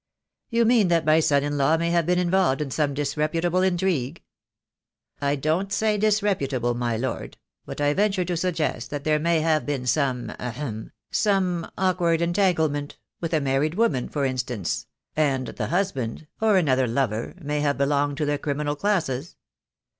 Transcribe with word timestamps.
"You 0.49 0.65
mean 0.65 0.87
that 0.87 1.05
my 1.05 1.19
son 1.19 1.43
in 1.43 1.59
law 1.59 1.77
may 1.77 1.91
have 1.91 2.07
been 2.07 2.17
in 2.17 2.31
volved 2.31 2.59
in 2.59 2.71
some 2.71 2.95
disreputable 2.95 3.61
intrigue?" 3.61 4.23
"I 5.21 5.35
don't 5.35 5.71
say 5.71 5.95
disreputable, 5.95 6.73
my 6.73 6.97
Lord; 6.97 7.37
but 7.67 7.79
I 7.79 7.93
venture 7.93 8.25
to 8.25 8.35
suggest 8.35 8.89
that 8.89 9.03
there 9.03 9.19
may 9.19 9.41
have 9.41 9.63
been 9.63 9.85
some 9.85 10.31
ahem— 10.39 10.91
some 11.25 11.69
awk 11.77 11.99
ward 11.99 12.19
entanglement— 12.19 12.97
with 13.21 13.31
a 13.31 13.39
married 13.39 13.75
woman, 13.75 14.09
for 14.09 14.25
instance— 14.25 14.87
and 15.15 15.49
the 15.49 15.67
husband— 15.67 16.25
or 16.41 16.57
another 16.57 16.87
lover— 16.87 17.35
may 17.39 17.59
have 17.59 17.77
be 17.77 17.85
longed 17.85 18.17
to 18.17 18.25
the 18.25 18.39
criminal 18.39 18.75
classes. 18.75 19.35